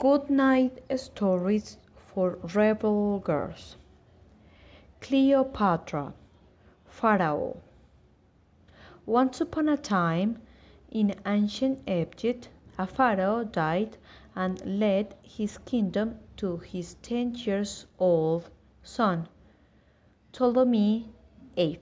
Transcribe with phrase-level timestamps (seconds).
[0.00, 3.76] Good night stories for rebel girls.
[5.02, 6.14] Cleopatra,
[6.86, 7.58] Pharaoh.
[9.04, 10.40] Once upon a time,
[10.90, 13.98] in ancient Egypt, a pharaoh died
[14.34, 18.48] and led his kingdom to his ten years old
[18.82, 19.28] son,
[20.32, 21.12] Ptolemy
[21.56, 21.78] VIII,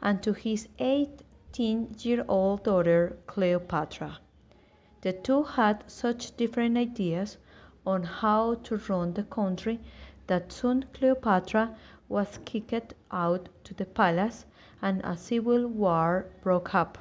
[0.00, 4.20] and to his eighteen year old daughter, Cleopatra.
[5.02, 7.38] The two had such different ideas
[7.86, 9.80] on how to run the country
[10.26, 11.74] that soon Cleopatra
[12.10, 14.44] was kicked out to the palace
[14.82, 16.98] and a civil war broke up.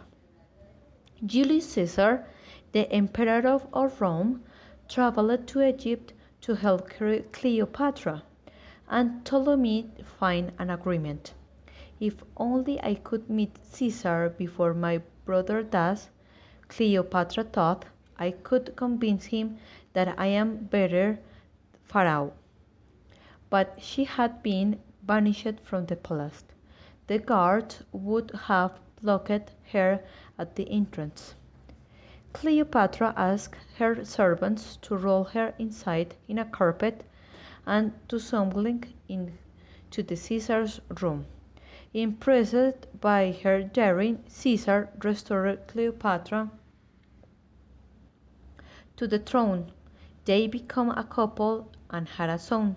[1.26, 2.26] Julius Caesar,
[2.72, 3.68] the emperor of
[4.00, 4.46] Rome,
[4.88, 6.90] traveled to Egypt to help
[7.34, 8.24] Cleopatra,
[8.88, 11.34] and Ptolemy find an agreement.
[12.00, 16.10] If only I could meet Caesar before my brother does,
[16.80, 17.84] Cleopatra thought
[18.18, 19.58] I could convince him
[19.92, 21.20] that I am better
[21.84, 22.32] Pharaoh.
[23.50, 26.46] But she had been banished from the palace.
[27.08, 30.02] The guards would have blocked her
[30.38, 31.36] at the entrance.
[32.32, 37.04] Cleopatra asked her servants to roll her inside in a carpet
[37.66, 41.26] and to stumbling into the Caesar's room.
[41.94, 46.52] Impressed by her daring, Caesar restored Cleopatra
[49.00, 49.72] to the throne.
[50.26, 52.76] They became a couple and had a son.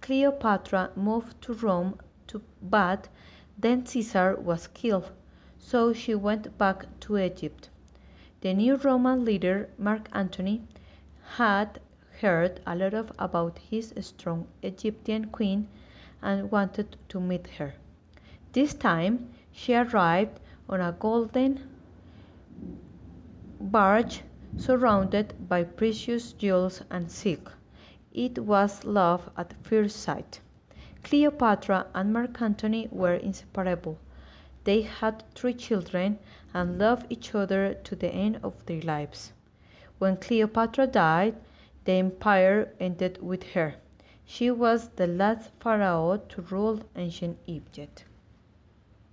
[0.00, 3.06] Cleopatra moved to Rome to but
[3.56, 5.12] then Caesar was killed,
[5.56, 7.70] so she went back to Egypt.
[8.40, 10.66] The new Roman leader, Mark Antony,
[11.36, 11.80] had
[12.20, 15.68] heard a lot of about his strong Egyptian queen
[16.20, 17.74] and wanted to meet her.
[18.52, 21.60] This time she arrived on a golden
[23.60, 24.22] barge
[24.56, 27.58] surrounded by precious jewels and silk.
[28.12, 30.40] It was love at first sight.
[31.02, 33.98] Cleopatra and Mark Antony were inseparable.
[34.64, 36.18] They had three children
[36.54, 39.32] and loved each other to the end of their lives.
[39.98, 41.36] When Cleopatra died,
[41.84, 43.74] the empire ended with her.
[44.24, 48.04] She was the last pharaoh to rule ancient Egypt.